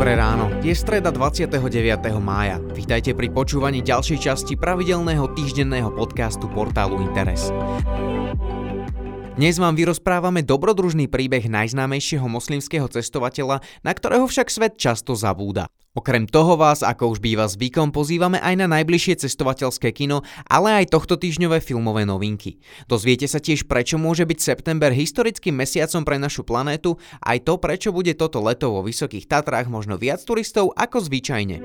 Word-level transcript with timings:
Dobré 0.00 0.16
ráno, 0.16 0.48
je 0.64 0.72
streda 0.72 1.12
29. 1.12 1.60
mája. 2.24 2.56
Vítajte 2.72 3.12
pri 3.12 3.28
počúvaní 3.28 3.84
ďalšej 3.84 4.32
časti 4.32 4.56
pravidelného 4.56 5.28
týždenného 5.36 5.92
podcastu 5.92 6.48
portálu 6.48 7.04
Interes. 7.04 7.52
Dnes 9.40 9.56
vám 9.56 9.72
vyrozprávame 9.72 10.44
dobrodružný 10.44 11.08
príbeh 11.08 11.48
najznámejšieho 11.48 12.28
moslimského 12.28 12.84
cestovateľa, 12.92 13.64
na 13.80 13.96
ktorého 13.96 14.28
však 14.28 14.52
svet 14.52 14.76
často 14.76 15.16
zabúda. 15.16 15.64
Okrem 15.96 16.28
toho 16.28 16.60
vás, 16.60 16.84
ako 16.84 17.16
už 17.16 17.24
býva 17.24 17.48
zvykom, 17.48 17.88
pozývame 17.88 18.36
aj 18.36 18.60
na 18.60 18.68
najbližšie 18.68 19.24
cestovateľské 19.24 19.96
kino, 19.96 20.20
ale 20.44 20.84
aj 20.84 20.92
tohto 20.92 21.16
týždňové 21.16 21.64
filmové 21.64 22.04
novinky. 22.04 22.60
Dozviete 22.84 23.24
sa 23.24 23.40
tiež, 23.40 23.64
prečo 23.64 23.96
môže 23.96 24.28
byť 24.28 24.38
september 24.44 24.92
historickým 24.92 25.56
mesiacom 25.56 26.04
pre 26.04 26.20
našu 26.20 26.44
planétu, 26.44 27.00
aj 27.24 27.40
to, 27.40 27.56
prečo 27.56 27.96
bude 27.96 28.12
toto 28.20 28.44
leto 28.44 28.68
vo 28.76 28.84
Vysokých 28.84 29.24
Tatrách 29.24 29.72
možno 29.72 29.96
viac 29.96 30.20
turistov 30.20 30.76
ako 30.76 31.00
zvyčajne. 31.00 31.56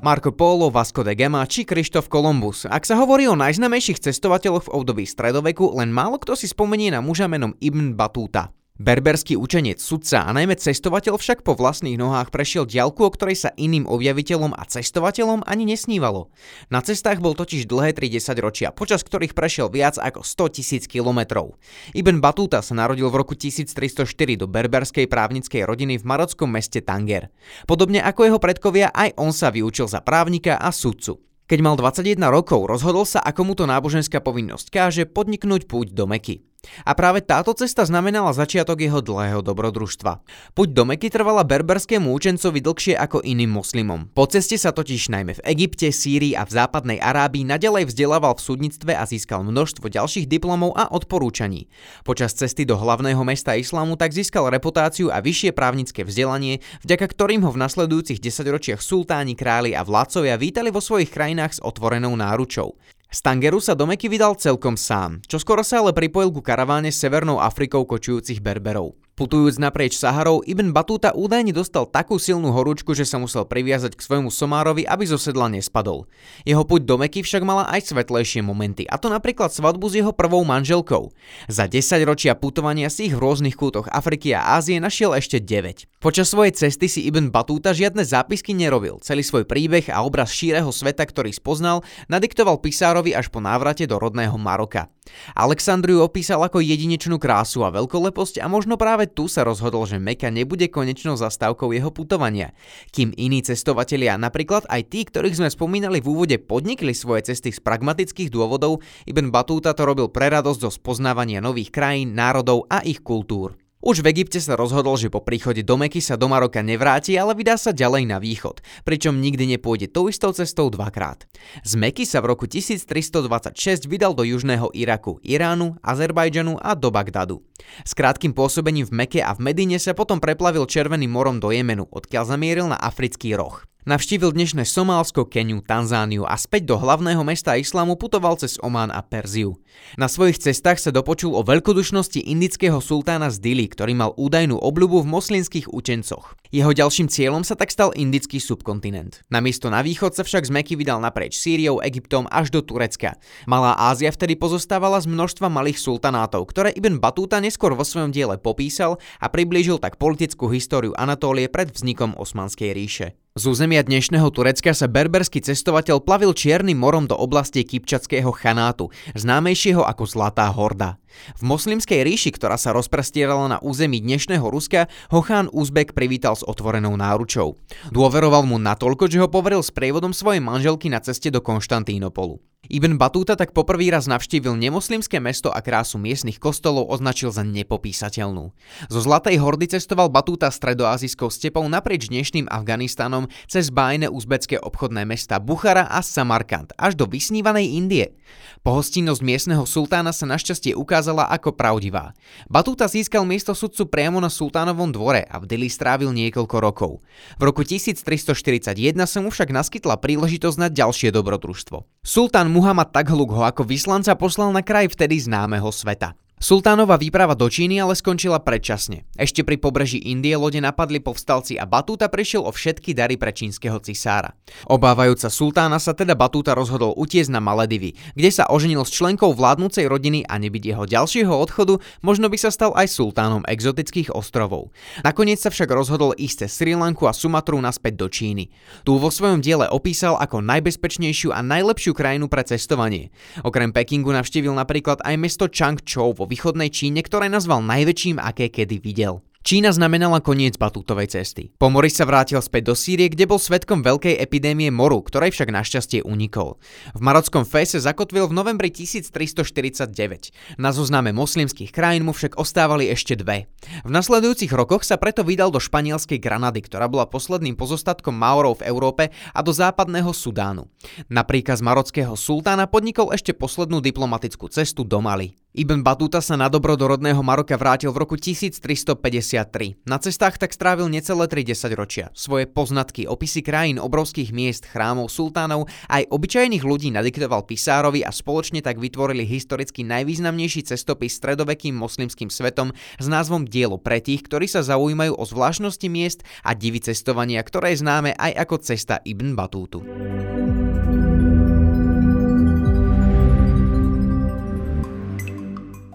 Marco 0.00 0.32
Polo, 0.32 0.72
Vasco 0.72 1.04
de 1.04 1.12
Gama 1.12 1.44
či 1.44 1.68
Krištof 1.68 2.08
Kolumbus. 2.08 2.64
Ak 2.64 2.88
sa 2.88 2.96
hovorí 2.96 3.28
o 3.28 3.36
najznamejších 3.36 4.00
cestovateľoch 4.00 4.66
v 4.66 4.72
období 4.72 5.04
stredoveku, 5.04 5.76
len 5.76 5.92
málo 5.92 6.16
kto 6.16 6.32
si 6.32 6.48
spomenie 6.48 6.88
na 6.88 7.04
muža 7.04 7.28
menom 7.28 7.52
Ibn 7.60 7.92
Batuta. 7.92 8.48
Berberský 8.80 9.36
učenec, 9.36 9.76
sudca 9.76 10.24
a 10.24 10.32
najmä 10.32 10.56
cestovateľ 10.56 11.20
však 11.20 11.44
po 11.44 11.52
vlastných 11.52 12.00
nohách 12.00 12.32
prešiel 12.32 12.64
diaľku, 12.64 13.04
o 13.04 13.12
ktorej 13.12 13.36
sa 13.36 13.50
iným 13.52 13.84
objaviteľom 13.84 14.56
a 14.56 14.64
cestovateľom 14.64 15.44
ani 15.44 15.68
nesnívalo. 15.68 16.32
Na 16.72 16.80
cestách 16.80 17.20
bol 17.20 17.36
totiž 17.36 17.68
dlhé 17.68 17.92
30 17.92 18.40
ročia, 18.40 18.72
počas 18.72 19.04
ktorých 19.04 19.36
prešiel 19.36 19.68
viac 19.68 20.00
ako 20.00 20.24
100 20.24 20.56
tisíc 20.56 20.88
kilometrov. 20.88 21.60
Ibn 21.92 22.24
Batuta 22.24 22.64
sa 22.64 22.72
narodil 22.72 23.12
v 23.12 23.20
roku 23.20 23.36
1304 23.36 24.16
do 24.40 24.48
berberskej 24.48 25.04
právnickej 25.12 25.60
rodiny 25.68 26.00
v 26.00 26.08
marockom 26.08 26.48
meste 26.48 26.80
Tanger. 26.80 27.28
Podobne 27.68 28.00
ako 28.00 28.32
jeho 28.32 28.40
predkovia, 28.40 28.88
aj 28.96 29.12
on 29.20 29.36
sa 29.36 29.52
vyučil 29.52 29.92
za 29.92 30.00
právnika 30.00 30.56
a 30.56 30.72
sudcu. 30.72 31.20
Keď 31.52 31.58
mal 31.60 31.76
21 31.76 32.16
rokov, 32.32 32.64
rozhodol 32.64 33.04
sa, 33.04 33.20
ako 33.20 33.44
mu 33.44 33.52
to 33.52 33.68
náboženská 33.68 34.24
povinnosť 34.24 34.72
káže 34.72 35.04
podniknúť 35.04 35.68
púť 35.68 35.92
do 35.92 36.08
Meky. 36.08 36.48
A 36.84 36.92
práve 36.92 37.24
táto 37.24 37.56
cesta 37.56 37.88
znamenala 37.88 38.36
začiatok 38.36 38.84
jeho 38.84 39.00
dlhého 39.00 39.40
dobrodružstva. 39.40 40.20
Puť 40.52 40.68
do 40.76 40.84
Meky 40.84 41.08
trvala 41.08 41.40
berberskému 41.40 42.12
učencovi 42.12 42.60
dlhšie 42.60 42.94
ako 43.00 43.24
iným 43.24 43.56
moslimom. 43.56 44.12
Po 44.12 44.28
ceste 44.28 44.60
sa 44.60 44.68
totiž 44.68 45.08
najmä 45.08 45.40
v 45.40 45.44
Egypte, 45.56 45.88
Sýrii 45.88 46.36
a 46.36 46.44
v 46.44 46.52
západnej 46.52 46.98
Arábii 47.00 47.48
nadalej 47.48 47.88
vzdelával 47.88 48.36
v 48.36 48.44
súdnictve 48.44 48.92
a 48.92 49.08
získal 49.08 49.40
množstvo 49.40 49.88
ďalších 49.88 50.28
diplomov 50.28 50.76
a 50.76 50.92
odporúčaní. 50.92 51.72
Počas 52.04 52.36
cesty 52.36 52.68
do 52.68 52.76
hlavného 52.76 53.24
mesta 53.24 53.56
islámu 53.56 53.96
tak 53.96 54.12
získal 54.12 54.52
reputáciu 54.52 55.08
a 55.08 55.24
vyššie 55.24 55.56
právnické 55.56 56.04
vzdelanie, 56.04 56.60
vďaka 56.84 57.08
ktorým 57.08 57.40
ho 57.48 57.50
v 57.56 57.60
nasledujúcich 57.64 58.20
desaťročiach 58.20 58.84
sultáni, 58.84 59.32
králi 59.32 59.72
a 59.72 59.80
vládcovia 59.80 60.36
vítali 60.36 60.68
vo 60.68 60.84
svojich 60.84 61.08
krajinách 61.08 61.56
s 61.56 61.64
otvorenou 61.64 62.12
náručou. 62.12 62.76
Z 63.10 63.26
Tangeru 63.26 63.58
sa 63.58 63.74
do 63.74 63.90
Meky 63.90 64.06
vydal 64.06 64.38
celkom 64.38 64.78
sám, 64.78 65.18
čo 65.26 65.42
skoro 65.42 65.66
sa 65.66 65.82
ale 65.82 65.90
pripojil 65.90 66.30
ku 66.30 66.38
karaváne 66.38 66.94
Severnou 66.94 67.42
Afrikou 67.42 67.82
kočujúcich 67.82 68.38
Berberov. 68.38 68.94
Putujúc 69.20 69.60
naprieč 69.60 70.00
Saharou, 70.00 70.40
Ibn 70.40 70.72
Batuta 70.72 71.12
údajne 71.12 71.52
dostal 71.52 71.84
takú 71.84 72.16
silnú 72.16 72.56
horúčku, 72.56 72.96
že 72.96 73.04
sa 73.04 73.20
musel 73.20 73.44
priviazať 73.44 73.92
k 73.92 74.00
svojmu 74.00 74.32
somárovi, 74.32 74.88
aby 74.88 75.04
zo 75.04 75.20
sedla 75.20 75.44
nespadol. 75.52 76.08
Jeho 76.48 76.64
puť 76.64 76.88
do 76.88 76.96
Meky 76.96 77.20
však 77.20 77.44
mala 77.44 77.68
aj 77.68 77.92
svetlejšie 77.92 78.40
momenty, 78.40 78.88
a 78.88 78.96
to 78.96 79.12
napríklad 79.12 79.52
svadbu 79.52 79.92
s 79.92 80.00
jeho 80.00 80.16
prvou 80.16 80.40
manželkou. 80.48 81.12
Za 81.52 81.68
10 81.68 82.00
ročia 82.08 82.32
putovania 82.32 82.88
si 82.88 83.12
ich 83.12 83.14
v 83.14 83.20
rôznych 83.20 83.60
kútoch 83.60 83.92
Afriky 83.92 84.32
a 84.32 84.56
Ázie 84.56 84.80
našiel 84.80 85.12
ešte 85.12 85.36
9. 85.36 86.00
Počas 86.00 86.32
svojej 86.32 86.56
cesty 86.56 86.88
si 86.88 87.04
Ibn 87.04 87.28
Batuta 87.28 87.76
žiadne 87.76 88.00
zápisky 88.08 88.56
nerobil, 88.56 89.04
celý 89.04 89.20
svoj 89.20 89.44
príbeh 89.44 89.92
a 89.92 90.00
obraz 90.00 90.32
šíreho 90.32 90.72
sveta, 90.72 91.04
ktorý 91.04 91.28
spoznal, 91.28 91.84
nadiktoval 92.08 92.56
písárovi 92.64 93.12
až 93.12 93.28
po 93.28 93.44
návrate 93.44 93.84
do 93.84 94.00
rodného 94.00 94.40
Maroka. 94.40 94.88
Alexandriu 95.34 96.02
opísal 96.02 96.42
ako 96.42 96.58
jedinečnú 96.60 97.16
krásu 97.16 97.62
a 97.62 97.70
veľkoleposť 97.70 98.42
a 98.42 98.46
možno 98.50 98.74
práve 98.74 99.06
tu 99.08 99.30
sa 99.30 99.46
rozhodol, 99.46 99.86
že 99.86 100.02
Meka 100.02 100.28
nebude 100.28 100.66
konečnou 100.66 101.14
zastávkou 101.14 101.70
jeho 101.70 101.94
putovania. 101.94 102.52
Kým 102.90 103.14
iní 103.14 103.40
cestovatelia, 103.46 104.18
napríklad 104.18 104.66
aj 104.66 104.90
tí, 104.90 105.06
ktorých 105.06 105.38
sme 105.38 105.48
spomínali 105.48 106.02
v 106.02 106.10
úvode, 106.10 106.36
podnikli 106.42 106.92
svoje 106.92 107.30
cesty 107.30 107.54
z 107.54 107.62
pragmatických 107.62 108.28
dôvodov, 108.28 108.82
Ibn 109.06 109.30
Batúta 109.30 109.72
to 109.72 109.86
robil 109.86 110.10
pre 110.10 110.28
radosť 110.28 110.60
zo 110.66 110.70
spoznávania 110.74 111.38
nových 111.38 111.70
krajín, 111.70 112.12
národov 112.12 112.66
a 112.66 112.82
ich 112.82 113.00
kultúr. 113.00 113.69
Už 113.80 114.04
v 114.04 114.12
Egypte 114.12 114.36
sa 114.44 114.60
rozhodol, 114.60 115.00
že 115.00 115.08
po 115.08 115.24
príchode 115.24 115.64
do 115.64 115.72
Meky 115.80 116.04
sa 116.04 116.20
do 116.20 116.28
Maroka 116.28 116.60
nevráti, 116.60 117.16
ale 117.16 117.32
vydá 117.32 117.56
sa 117.56 117.72
ďalej 117.72 118.12
na 118.12 118.20
východ, 118.20 118.60
pričom 118.84 119.16
nikdy 119.16 119.56
nepôjde 119.56 119.88
tou 119.88 120.12
istou 120.12 120.36
cestou 120.36 120.68
dvakrát. 120.68 121.24
Z 121.64 121.80
Meky 121.80 122.04
sa 122.04 122.20
v 122.20 122.36
roku 122.36 122.44
1326 122.44 123.88
vydal 123.88 124.12
do 124.12 124.20
južného 124.20 124.68
Iraku, 124.76 125.16
Iránu, 125.24 125.80
Azerbajdžanu 125.80 126.60
a 126.60 126.76
do 126.76 126.92
Bagdadu. 126.92 127.40
S 127.80 127.96
krátkým 127.96 128.36
pôsobením 128.36 128.84
v 128.84 128.92
Meke 128.92 129.20
a 129.24 129.32
v 129.32 129.48
Medine 129.48 129.80
sa 129.80 129.96
potom 129.96 130.20
preplavil 130.20 130.68
Červeným 130.68 131.08
morom 131.08 131.40
do 131.40 131.48
Jemenu, 131.48 131.88
odkiaľ 131.88 132.36
zamieril 132.36 132.68
na 132.68 132.76
africký 132.76 133.32
roh. 133.32 133.64
Navštívil 133.88 134.36
dnešné 134.36 134.68
Somálsko, 134.68 135.24
Keniu, 135.24 135.64
Tanzániu 135.64 136.28
a 136.28 136.36
späť 136.36 136.68
do 136.68 136.76
hlavného 136.76 137.24
mesta 137.24 137.56
islamu 137.56 137.96
putoval 137.96 138.36
cez 138.36 138.60
Omán 138.60 138.92
a 138.92 139.00
Perziu. 139.00 139.56
Na 139.96 140.04
svojich 140.04 140.36
cestách 140.36 140.76
sa 140.76 140.92
dopočul 140.92 141.32
o 141.32 141.40
veľkodušnosti 141.40 142.20
indického 142.20 142.76
sultána 142.84 143.32
z 143.32 143.40
Dili, 143.40 143.64
ktorý 143.64 143.96
mal 143.96 144.12
údajnú 144.20 144.60
obľubu 144.60 145.00
v 145.00 145.10
moslimských 145.16 145.72
učencoch. 145.72 146.36
Jeho 146.52 146.76
ďalším 146.76 147.08
cieľom 147.08 147.40
sa 147.40 147.56
tak 147.56 147.72
stal 147.72 147.88
indický 147.96 148.36
subkontinent. 148.36 149.24
Na 149.32 149.40
miesto 149.40 149.72
na 149.72 149.80
východ 149.80 150.12
sa 150.12 150.28
však 150.28 150.44
z 150.44 150.52
Meky 150.52 150.76
vydal 150.76 151.00
naprieč 151.00 151.40
Sýriou, 151.40 151.80
Egyptom 151.80 152.28
až 152.28 152.52
do 152.52 152.60
Turecka. 152.60 153.16
Malá 153.48 153.80
Ázia 153.80 154.12
vtedy 154.12 154.36
pozostávala 154.36 155.00
z 155.00 155.08
množstva 155.08 155.48
malých 155.48 155.80
sultanátov, 155.80 156.44
ktoré 156.52 156.68
Ibn 156.76 157.00
Batúta 157.00 157.40
neskôr 157.40 157.72
vo 157.72 157.88
svojom 157.88 158.12
diele 158.12 158.36
popísal 158.36 159.00
a 159.24 159.32
priblížil 159.32 159.80
tak 159.80 159.96
politickú 159.96 160.52
históriu 160.52 160.92
Anatólie 161.00 161.48
pred 161.48 161.72
vznikom 161.72 162.12
Osmanskej 162.20 162.76
ríše. 162.76 163.16
Z 163.38 163.46
územia 163.46 163.86
dnešného 163.86 164.26
Turecka 164.34 164.74
sa 164.74 164.90
berberský 164.90 165.38
cestovateľ 165.38 166.02
plavil 166.02 166.34
Čiernym 166.34 166.74
morom 166.74 167.06
do 167.06 167.14
oblasti 167.14 167.62
Kypčatského 167.62 168.34
chanátu, 168.34 168.90
známejšieho 169.14 169.86
ako 169.86 170.02
Zlatá 170.02 170.50
horda. 170.50 170.98
V 171.38 171.42
moslimskej 171.42 172.02
ríši, 172.02 172.30
ktorá 172.34 172.56
sa 172.56 172.74
rozprestierala 172.74 173.46
na 173.46 173.58
území 173.60 174.00
dnešného 174.02 174.44
Ruska, 174.44 174.90
ho 175.10 175.20
chán 175.22 175.48
Uzbek 175.50 175.94
privítal 175.94 176.34
s 176.34 176.46
otvorenou 176.46 176.94
náručou. 176.98 177.58
Dôveroval 177.94 178.46
mu 178.46 178.58
natoľko, 178.58 179.06
že 179.06 179.20
ho 179.20 179.28
poveril 179.30 179.64
s 179.64 179.72
prievodom 179.72 180.10
svojej 180.10 180.42
manželky 180.44 180.92
na 180.92 181.00
ceste 181.00 181.32
do 181.32 181.40
Konštantínopolu. 181.40 182.42
Ibn 182.70 183.00
Batúta 183.00 183.40
tak 183.40 183.56
poprvý 183.56 183.88
raz 183.88 184.04
navštívil 184.04 184.52
nemoslimské 184.52 185.16
mesto 185.16 185.48
a 185.48 185.64
krásu 185.64 185.96
miestnych 185.96 186.36
kostolov 186.36 186.92
označil 186.92 187.32
za 187.32 187.40
nepopísateľnú. 187.40 188.52
Zo 188.92 189.00
Zlatej 189.00 189.40
hordy 189.40 189.72
cestoval 189.72 190.12
Batúta 190.12 190.52
stredoazijskou 190.52 191.32
stepou 191.32 191.64
naprieč 191.72 192.12
dnešným 192.12 192.52
Afganistanom 192.52 193.32
cez 193.48 193.72
bájne 193.72 194.12
uzbecké 194.12 194.60
obchodné 194.60 195.08
mesta 195.08 195.40
Buchara 195.40 195.88
a 195.88 196.04
Samarkand 196.04 196.76
až 196.76 197.00
do 197.00 197.08
vysnívanej 197.08 197.80
Indie. 197.80 198.12
Pohostinnosť 198.60 199.24
miestneho 199.24 199.64
sultána 199.64 200.12
sa 200.12 200.28
našťastie 200.28 200.76
ukázala 200.76 200.99
ako 201.08 201.56
pravdivá. 201.56 202.12
Batúta 202.50 202.84
získal 202.84 203.24
miesto 203.24 203.56
sudcu 203.56 203.88
priamo 203.88 204.20
na 204.20 204.28
sultánovom 204.28 204.92
dvore 204.92 205.24
a 205.24 205.40
v 205.40 205.48
Dili 205.48 205.72
strávil 205.72 206.12
niekoľko 206.12 206.56
rokov. 206.60 206.92
V 207.40 207.42
roku 207.42 207.64
1341 207.64 208.76
sa 209.08 209.18
mu 209.24 209.32
však 209.32 209.48
naskytla 209.48 209.96
príležitosť 209.96 210.56
na 210.60 210.68
ďalšie 210.68 211.08
dobrodružstvo. 211.14 212.04
Sultán 212.04 212.52
Muhammad 212.52 212.92
Tagluk 212.92 213.32
ho 213.32 213.42
ako 213.46 213.64
vyslanca 213.64 214.12
poslal 214.18 214.52
na 214.52 214.60
kraj 214.60 214.92
vtedy 214.92 215.16
známeho 215.16 215.72
sveta. 215.72 216.12
Sultánova 216.40 216.96
výprava 216.96 217.36
do 217.36 217.52
Číny 217.52 217.84
ale 217.84 217.92
skončila 217.92 218.40
predčasne. 218.40 219.04
Ešte 219.12 219.44
pri 219.44 219.60
pobreží 219.60 220.00
Indie 220.08 220.32
lode 220.40 220.56
napadli 220.56 220.96
povstalci 220.96 221.60
a 221.60 221.68
Batúta 221.68 222.08
prišiel 222.08 222.48
o 222.48 222.48
všetky 222.48 222.96
dary 222.96 223.20
pre 223.20 223.28
čínskeho 223.28 223.76
cisára. 223.84 224.32
Obávajúca 224.64 225.28
sultána 225.28 225.76
sa 225.76 225.92
teda 225.92 226.16
Batúta 226.16 226.56
rozhodol 226.56 226.96
utiesť 226.96 227.28
na 227.28 227.44
Maledivy, 227.44 227.92
kde 228.16 228.32
sa 228.32 228.48
oženil 228.48 228.88
s 228.88 228.96
členkou 228.96 229.36
vládnúcej 229.36 229.84
rodiny 229.84 230.24
a 230.24 230.40
nebyť 230.40 230.62
jeho 230.64 230.84
ďalšieho 230.88 231.28
odchodu, 231.28 231.76
možno 232.00 232.32
by 232.32 232.40
sa 232.40 232.48
stal 232.48 232.72
aj 232.72 232.88
sultánom 232.88 233.44
exotických 233.44 234.08
ostrovov. 234.16 234.72
Nakoniec 235.04 235.44
sa 235.44 235.52
však 235.52 235.68
rozhodol 235.68 236.16
ísť 236.16 236.48
cez 236.48 236.56
Sri 236.56 236.72
Lanku 236.72 237.04
a 237.04 237.12
Sumatru 237.12 237.60
naspäť 237.60 238.00
do 238.00 238.08
Číny. 238.08 238.48
Tu 238.88 238.96
vo 238.96 239.12
svojom 239.12 239.44
diele 239.44 239.68
opísal 239.68 240.16
ako 240.16 240.40
najbezpečnejšiu 240.40 241.36
a 241.36 241.44
najlepšiu 241.44 241.92
krajinu 241.92 242.32
pre 242.32 242.48
cestovanie. 242.48 243.12
Okrem 243.44 243.76
Pekingu 243.76 244.08
navštívil 244.16 244.56
napríklad 244.56 245.04
aj 245.04 245.20
mesto 245.20 245.44
Changchou 245.44 246.16
vo 246.16 246.29
východnej 246.30 246.70
Číne, 246.70 247.02
ktoré 247.02 247.26
nazval 247.26 247.66
najväčším, 247.66 248.22
aké 248.22 248.46
kedy 248.54 248.78
videl. 248.78 249.26
Čína 249.40 249.72
znamenala 249.72 250.20
koniec 250.20 250.60
batútovej 250.60 251.16
cesty. 251.16 251.48
Po 251.56 251.72
sa 251.72 252.04
vrátil 252.04 252.36
späť 252.44 252.62
do 252.68 252.74
Sýrie, 252.76 253.08
kde 253.08 253.24
bol 253.24 253.40
svetkom 253.40 253.80
veľkej 253.80 254.20
epidémie 254.20 254.68
moru, 254.68 255.00
ktorej 255.00 255.32
však 255.32 255.48
našťastie 255.48 256.04
unikol. 256.04 256.60
V 256.92 257.00
marockom 257.00 257.48
Fese 257.48 257.80
zakotvil 257.80 258.28
v 258.28 258.36
novembri 258.36 258.68
1349. 258.68 260.60
Na 260.60 260.76
zozname 260.76 261.16
moslimských 261.16 261.72
krajín 261.72 262.04
mu 262.04 262.12
však 262.12 262.36
ostávali 262.36 262.92
ešte 262.92 263.16
dve. 263.16 263.48
V 263.80 263.88
nasledujúcich 263.88 264.52
rokoch 264.52 264.84
sa 264.84 265.00
preto 265.00 265.24
vydal 265.24 265.48
do 265.48 265.56
španielskej 265.56 266.20
Granady, 266.20 266.60
ktorá 266.60 266.84
bola 266.92 267.08
posledným 267.08 267.56
pozostatkom 267.56 268.12
Maorov 268.12 268.60
v 268.60 268.68
Európe 268.68 269.08
a 269.32 269.40
do 269.40 269.56
západného 269.56 270.12
Sudánu. 270.12 270.68
Na 271.08 271.24
príkaz 271.24 271.64
marockého 271.64 272.12
sultána 272.12 272.68
podnikol 272.68 273.16
ešte 273.16 273.32
poslednú 273.32 273.80
diplomatickú 273.80 274.52
cestu 274.52 274.84
do 274.84 275.00
Mali. 275.00 275.32
Ibn 275.50 275.82
Batuta 275.82 276.22
sa 276.22 276.38
na 276.38 276.46
dobro 276.46 276.78
do 276.78 276.86
rodného 276.86 277.26
Maroka 277.26 277.58
vrátil 277.58 277.90
v 277.90 278.06
roku 278.06 278.14
1353. 278.14 279.82
Na 279.82 279.98
cestách 279.98 280.38
tak 280.38 280.54
strávil 280.54 280.86
necelé 280.86 281.26
30 281.26 281.74
ročia. 281.74 282.06
Svoje 282.14 282.46
poznatky, 282.46 283.10
opisy 283.10 283.42
krajín, 283.42 283.82
obrovských 283.82 284.30
miest, 284.30 284.70
chrámov, 284.70 285.10
sultánov 285.10 285.66
aj 285.90 286.06
obyčajných 286.06 286.62
ľudí 286.62 286.94
nadiktoval 286.94 287.50
Pisárovi 287.50 288.06
a 288.06 288.14
spoločne 288.14 288.62
tak 288.62 288.78
vytvorili 288.78 289.26
historicky 289.26 289.82
najvýznamnejší 289.90 290.70
cestopis 290.70 291.18
stredovekým 291.18 291.74
moslimským 291.74 292.30
svetom 292.30 292.70
s 293.02 293.06
názvom 293.10 293.42
Dielo 293.42 293.82
pre 293.82 293.98
tých, 293.98 294.30
ktorí 294.30 294.46
sa 294.46 294.62
zaujímajú 294.62 295.18
o 295.18 295.24
zvláštnosti 295.26 295.90
miest 295.90 296.22
a 296.46 296.54
divy 296.54 296.78
cestovania, 296.78 297.42
ktoré 297.42 297.74
je 297.74 297.82
známe 297.82 298.14
aj 298.14 298.38
ako 298.38 298.54
cesta 298.62 299.02
Ibn 299.02 299.34
Batútu. 299.34 299.82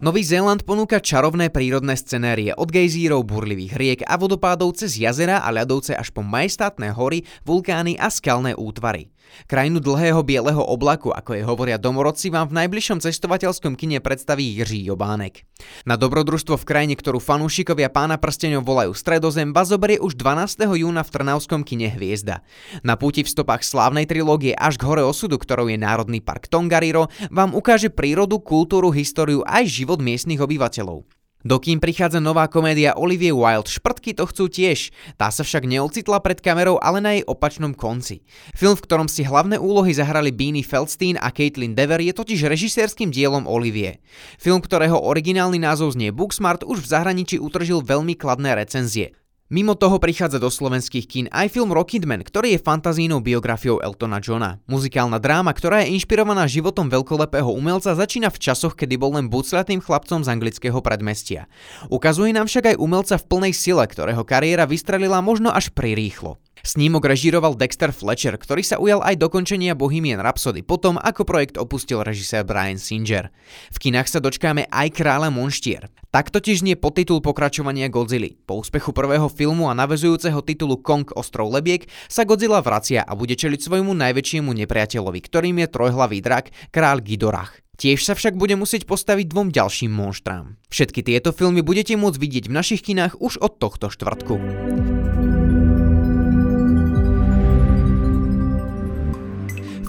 Nový 0.05 0.21
Zéland 0.21 0.61
ponúka 0.61 1.01
čarovné 1.01 1.49
prírodné 1.49 1.97
scenérie 1.97 2.53
od 2.53 2.69
gejzírov, 2.69 3.25
burlivých 3.25 3.73
riek 3.73 3.99
a 4.05 4.21
vodopádov 4.21 4.77
cez 4.77 5.01
jazera 5.01 5.41
a 5.41 5.49
ľadovce 5.49 5.97
až 5.97 6.13
po 6.13 6.21
majestátne 6.21 6.93
hory, 6.93 7.25
vulkány 7.41 7.97
a 7.97 8.13
skalné 8.13 8.53
útvary. 8.53 9.09
Krajinu 9.45 9.77
dlhého 9.83 10.23
bieleho 10.25 10.63
oblaku, 10.63 11.13
ako 11.13 11.37
je 11.37 11.43
hovoria 11.45 11.77
domorodci, 11.77 12.33
vám 12.33 12.49
v 12.49 12.65
najbližšom 12.65 13.03
cestovateľskom 13.03 13.77
kine 13.77 14.01
predstaví 14.01 14.57
Jiří 14.57 14.89
Jobánek. 14.89 15.45
Na 15.85 15.99
dobrodružstvo 15.99 16.57
v 16.57 16.67
krajine, 16.67 16.95
ktorú 16.97 17.21
fanúšikovia 17.21 17.93
pána 17.93 18.17
prsteňov 18.17 18.65
volajú 18.65 18.91
Stredozem, 18.97 19.53
vás 19.53 19.69
zoberie 19.69 20.01
už 20.01 20.17
12. 20.17 20.65
júna 20.79 21.05
v 21.05 21.13
Trnavskom 21.13 21.61
kine 21.61 21.93
Hviezda. 21.93 22.41
Na 22.81 22.95
púti 22.95 23.21
v 23.21 23.31
stopách 23.31 23.67
slávnej 23.67 24.09
trilógie 24.09 24.55
až 24.57 24.81
k 24.81 24.87
hore 24.87 25.03
osudu, 25.05 25.37
ktorou 25.37 25.69
je 25.69 25.77
Národný 25.77 26.23
park 26.23 26.47
Tongariro, 26.49 27.11
vám 27.29 27.53
ukáže 27.53 27.93
prírodu, 27.93 28.41
kultúru, 28.41 28.89
históriu 28.89 29.43
aj 29.45 29.67
život 29.67 30.01
miestnych 30.01 30.41
obyvateľov. 30.41 31.24
Do 31.45 31.61
kým 31.61 31.77
prichádza 31.77 32.17
nová 32.17 32.49
komédia 32.49 32.97
Olivie 32.97 33.29
Wilde, 33.29 33.69
šprtky 33.69 34.17
to 34.17 34.25
chcú 34.25 34.49
tiež. 34.49 34.89
Tá 35.13 35.29
sa 35.29 35.45
však 35.45 35.69
neocitla 35.69 36.17
pred 36.17 36.41
kamerou, 36.41 36.81
ale 36.81 36.97
na 36.97 37.13
jej 37.13 37.23
opačnom 37.29 37.77
konci. 37.77 38.25
Film, 38.57 38.73
v 38.73 38.81
ktorom 38.81 39.05
si 39.05 39.21
hlavné 39.21 39.61
úlohy 39.61 39.93
zahrali 39.93 40.33
Beanie 40.33 40.65
Feldstein 40.65 41.21
a 41.21 41.29
Caitlin 41.29 41.77
Dever, 41.77 42.01
je 42.01 42.17
totiž 42.17 42.49
režisérským 42.49 43.13
dielom 43.13 43.45
Olivie. 43.45 44.01
Film, 44.41 44.57
ktorého 44.57 44.97
originálny 44.97 45.61
názov 45.61 45.93
znie 45.93 46.09
Booksmart, 46.09 46.65
už 46.65 46.81
v 46.81 46.89
zahraničí 46.89 47.37
utržil 47.37 47.85
veľmi 47.85 48.17
kladné 48.17 48.57
recenzie. 48.57 49.13
Mimo 49.45 49.77
toho 49.77 50.01
prichádza 50.01 50.41
do 50.41 50.49
slovenských 50.49 51.05
kín 51.05 51.25
aj 51.29 51.53
film 51.53 51.69
Rocketman, 51.69 52.25
ktorý 52.25 52.57
je 52.57 52.65
fantazínou 52.65 53.21
biografiou 53.21 53.77
Eltona 53.77 54.17
Johna. 54.17 54.57
Muzikálna 54.65 55.21
dráma, 55.21 55.53
ktorá 55.53 55.85
je 55.85 55.93
inšpirovaná 55.93 56.49
životom 56.49 56.89
veľkolepého 56.89 57.53
umelca, 57.53 57.93
začína 57.93 58.33
v 58.33 58.41
časoch, 58.41 58.73
kedy 58.73 58.97
bol 58.97 59.13
len 59.13 59.29
buclatým 59.29 59.85
chlapcom 59.85 60.25
z 60.25 60.33
anglického 60.33 60.81
predmestia. 60.81 61.45
Ukazuje 61.93 62.33
nám 62.33 62.49
však 62.49 62.73
aj 62.73 62.81
umelca 62.81 63.21
v 63.21 63.27
plnej 63.29 63.53
sile, 63.53 63.85
ktorého 63.85 64.25
kariéra 64.25 64.65
vystrelila 64.65 65.21
možno 65.21 65.53
až 65.53 65.69
prirýchlo. 65.69 66.41
Snímok 66.65 67.05
režíroval 67.05 67.53
Dexter 67.53 67.93
Fletcher, 67.93 68.33
ktorý 68.41 68.65
sa 68.65 68.81
ujal 68.81 69.05
aj 69.05 69.21
dokončenia 69.21 69.77
Bohemian 69.77 70.17
Rhapsody 70.17 70.65
potom, 70.65 70.97
ako 70.97 71.21
projekt 71.21 71.61
opustil 71.61 72.01
režisér 72.01 72.41
Brian 72.41 72.81
Singer. 72.81 73.29
V 73.69 73.77
kinách 73.77 74.09
sa 74.09 74.17
dočkáme 74.17 74.65
aj 74.73 74.87
kráľa 74.97 75.29
Monštier. 75.29 75.93
Tak 76.09 76.33
totiž 76.33 76.65
nie 76.65 76.73
podtitul 76.73 77.21
pokračovania 77.21 77.85
Godzilla. 77.85 78.33
Po 78.49 78.57
úspechu 78.57 78.97
prvého 78.97 79.29
filmu 79.29 79.69
a 79.69 79.77
navezujúceho 79.77 80.41
titulu 80.41 80.81
Kong 80.81 81.05
ostrov 81.13 81.53
Lebiek 81.53 81.85
sa 82.09 82.25
Godzilla 82.25 82.65
vracia 82.65 83.05
a 83.05 83.13
bude 83.13 83.37
čeliť 83.37 83.61
svojmu 83.61 83.93
najväčšiemu 83.93 84.49
nepriateľovi, 84.65 85.21
ktorým 85.21 85.61
je 85.61 85.67
trojhlavý 85.69 86.17
drak, 86.25 86.49
kráľ 86.73 87.05
Gidorach. 87.05 87.61
Tiež 87.77 88.01
sa 88.01 88.17
však 88.17 88.39
bude 88.41 88.57
musieť 88.57 88.89
postaviť 88.89 89.29
dvom 89.29 89.53
ďalším 89.53 89.93
monštrám. 89.93 90.57
Všetky 90.73 91.05
tieto 91.05 91.29
filmy 91.29 91.61
budete 91.61 91.93
môcť 91.93 92.17
vidieť 92.17 92.45
v 92.49 92.55
našich 92.57 92.81
kinách 92.81 93.21
už 93.21 93.37
od 93.37 93.59
tohto 93.61 93.93
štvrtku. 93.93 94.39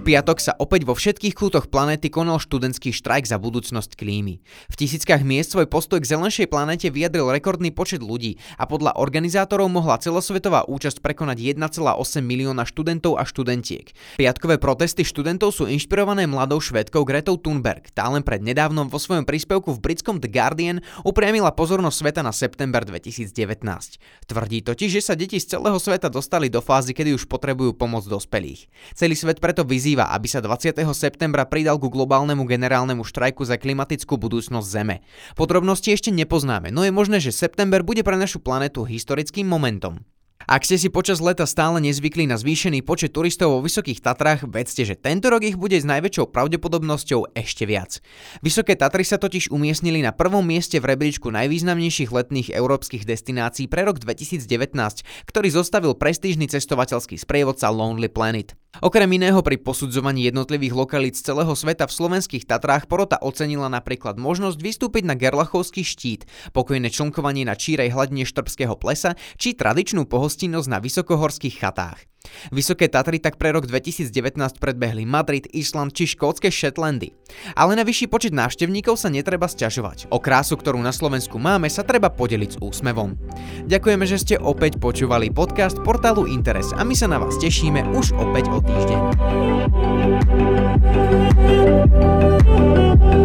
Piatok 0.06 0.38
sa 0.38 0.54
opäť 0.62 0.86
vo 0.86 0.94
všetkých 0.94 1.34
kútoch 1.34 1.66
planéty 1.66 2.14
konal 2.14 2.38
študentský 2.38 2.94
štrajk 2.94 3.26
za 3.26 3.42
budúcnosť 3.42 3.98
klímy. 3.98 4.38
V 4.70 4.74
tisíckach 4.78 5.26
miest 5.26 5.50
svoj 5.50 5.66
postoj 5.66 5.98
k 5.98 6.06
zelenšej 6.06 6.46
planéte 6.46 6.86
vyjadril 6.94 7.34
rekordný 7.34 7.74
počet 7.74 7.98
ľudí 7.98 8.38
a 8.54 8.70
podľa 8.70 8.94
organizátorov 9.02 9.66
mohla 9.66 9.98
celosvetová 9.98 10.62
účasť 10.70 11.02
prekonať 11.02 11.58
1,8 11.58 12.22
milióna 12.22 12.62
študentov 12.62 13.18
a 13.18 13.26
študentiek. 13.26 13.90
Piatkové 14.14 14.62
protesty 14.62 15.02
študentov 15.02 15.50
sú 15.50 15.66
inšpirované 15.66 16.30
mladou 16.30 16.62
švedkou 16.62 17.02
Gretou 17.02 17.34
Thunberg. 17.34 17.90
Tá 17.90 18.06
len 18.06 18.22
pred 18.22 18.38
nedávnom 18.46 18.86
vo 18.86 19.02
svojom 19.02 19.26
príspevku 19.26 19.74
v 19.74 19.82
britskom 19.82 20.22
The 20.22 20.30
Guardian 20.30 20.86
upriamila 21.02 21.50
pozornosť 21.50 21.96
sveta 21.98 22.22
na 22.22 22.30
september 22.30 22.86
2019. 22.86 23.26
Tvrdí 24.30 24.62
totiž, 24.62 24.90
že 24.94 25.02
sa 25.02 25.18
deti 25.18 25.42
z 25.42 25.58
celého 25.58 25.82
sveta 25.82 26.06
dostali 26.06 26.46
do 26.46 26.62
fázy, 26.62 26.94
kedy 26.94 27.10
už 27.18 27.26
potrebujú 27.26 27.74
pomoc 27.74 28.06
dospelých. 28.06 28.70
Celý 28.94 29.18
svet 29.18 29.42
preto 29.42 29.66
vyzýva 29.66 29.95
vyzýva, 29.96 30.12
aby 30.12 30.28
sa 30.28 30.44
20. 30.44 30.76
septembra 30.92 31.48
pridal 31.48 31.80
ku 31.80 31.88
globálnemu 31.88 32.44
generálnemu 32.44 33.00
štrajku 33.00 33.48
za 33.48 33.56
klimatickú 33.56 34.20
budúcnosť 34.20 34.68
Zeme. 34.68 35.00
Podrobnosti 35.32 35.88
ešte 35.88 36.12
nepoznáme, 36.12 36.68
no 36.68 36.84
je 36.84 36.92
možné, 36.92 37.16
že 37.16 37.32
september 37.32 37.80
bude 37.80 38.04
pre 38.04 38.20
našu 38.20 38.44
planetu 38.44 38.84
historickým 38.84 39.48
momentom. 39.48 40.04
Ak 40.46 40.62
ste 40.62 40.76
si 40.78 40.92
počas 40.92 41.18
leta 41.18 41.42
stále 41.42 41.80
nezvykli 41.80 42.28
na 42.28 42.36
zvýšený 42.36 42.84
počet 42.86 43.16
turistov 43.16 43.56
vo 43.56 43.64
Vysokých 43.64 44.04
Tatrách, 44.04 44.46
vedzte, 44.46 44.84
že 44.84 44.94
tento 44.94 45.32
rok 45.32 45.42
ich 45.42 45.56
bude 45.56 45.74
s 45.74 45.88
najväčšou 45.88 46.30
pravdepodobnosťou 46.30 47.34
ešte 47.34 47.64
viac. 47.66 47.98
Vysoké 48.44 48.78
Tatry 48.78 49.02
sa 49.02 49.18
totiž 49.18 49.50
umiestnili 49.50 50.04
na 50.04 50.14
prvom 50.14 50.44
mieste 50.44 50.78
v 50.78 50.92
rebríčku 50.94 51.32
najvýznamnejších 51.34 52.12
letných 52.12 52.52
európskych 52.52 53.08
destinácií 53.08 53.66
pre 53.66 53.88
rok 53.88 53.98
2019, 53.98 54.46
ktorý 55.26 55.48
zostavil 55.50 55.98
prestížny 55.98 56.46
cestovateľský 56.46 57.18
sprievodca 57.18 57.66
Lonely 57.72 58.12
Planet. 58.12 58.54
Okrem 58.84 59.08
iného 59.16 59.40
pri 59.40 59.56
posudzovaní 59.56 60.28
jednotlivých 60.28 60.76
lokalít 60.76 61.16
z 61.16 61.32
celého 61.32 61.52
sveta 61.56 61.88
v 61.88 61.96
slovenských 61.96 62.44
Tatrách 62.44 62.84
porota 62.84 63.16
ocenila 63.24 63.72
napríklad 63.72 64.20
možnosť 64.20 64.58
vystúpiť 64.60 65.08
na 65.08 65.16
Gerlachovský 65.16 65.80
štít, 65.80 66.28
pokojné 66.52 66.92
člnkovanie 66.92 67.48
na 67.48 67.56
čírej 67.56 67.96
hladine 67.96 68.28
Štrbského 68.28 68.76
plesa 68.76 69.16
či 69.40 69.56
tradičnú 69.56 70.04
pohostinnosť 70.04 70.68
na 70.68 70.78
vysokohorských 70.84 71.56
chatách. 71.56 72.15
Vysoké 72.50 72.86
Tatry 72.90 73.18
tak 73.18 73.36
pre 73.36 73.52
rok 73.52 73.66
2019 73.68 74.10
predbehli 74.62 75.04
Madrid, 75.08 75.46
Island 75.52 75.92
či 75.92 76.06
škótske 76.10 76.52
Shetlandy. 76.52 77.12
Ale 77.58 77.74
na 77.74 77.82
vyšší 77.82 78.06
počet 78.06 78.32
návštevníkov 78.36 78.98
sa 79.00 79.10
netreba 79.10 79.50
sťažovať. 79.50 80.10
O 80.14 80.18
krásu, 80.22 80.54
ktorú 80.58 80.78
na 80.80 80.94
Slovensku 80.94 81.40
máme, 81.40 81.66
sa 81.70 81.82
treba 81.82 82.10
podeliť 82.12 82.50
s 82.56 82.60
úsmevom. 82.62 83.18
Ďakujeme, 83.66 84.04
že 84.06 84.20
ste 84.22 84.34
opäť 84.38 84.78
počúvali 84.78 85.32
podcast 85.32 85.80
portálu 85.82 86.26
Interes 86.30 86.70
a 86.76 86.82
my 86.86 86.94
sa 86.94 87.10
na 87.10 87.18
vás 87.18 87.34
tešíme 87.38 87.92
už 87.94 88.14
opäť 88.16 88.50
o 88.52 88.58
týždeň. 88.62 89.00
thank 91.46 93.02
you 93.02 93.15